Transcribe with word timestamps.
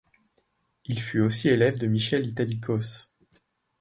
Il 0.87 0.99
fut 0.99 1.19
aussi 1.19 1.49
élève 1.49 1.77
de 1.77 1.85
Michel 1.85 2.25
Italikos. 2.25 3.11